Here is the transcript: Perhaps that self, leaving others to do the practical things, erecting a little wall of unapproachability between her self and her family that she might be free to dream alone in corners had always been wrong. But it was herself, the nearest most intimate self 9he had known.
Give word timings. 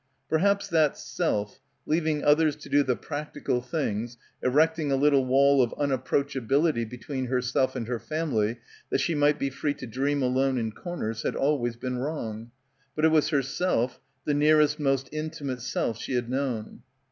Perhaps 0.29 0.67
that 0.69 0.97
self, 0.97 1.59
leaving 1.85 2.23
others 2.23 2.55
to 2.55 2.69
do 2.69 2.81
the 2.81 2.95
practical 2.95 3.61
things, 3.61 4.17
erecting 4.41 4.91
a 4.91 4.95
little 4.95 5.25
wall 5.27 5.61
of 5.61 5.75
unapproachability 5.77 6.89
between 6.89 7.27
her 7.27 7.39
self 7.39 7.75
and 7.75 7.87
her 7.87 7.99
family 7.99 8.57
that 8.89 8.97
she 8.99 9.13
might 9.13 9.37
be 9.37 9.51
free 9.51 9.75
to 9.75 9.85
dream 9.85 10.23
alone 10.23 10.57
in 10.57 10.71
corners 10.71 11.21
had 11.21 11.35
always 11.35 11.75
been 11.75 11.99
wrong. 11.99 12.49
But 12.95 13.05
it 13.05 13.09
was 13.09 13.29
herself, 13.29 13.99
the 14.25 14.33
nearest 14.33 14.79
most 14.79 15.07
intimate 15.11 15.61
self 15.61 15.99
9he 15.99 16.15
had 16.15 16.31
known. 16.31 16.81